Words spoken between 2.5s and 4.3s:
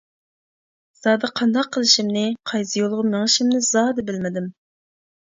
قايسى يولغا مېڭىشىمنى زادى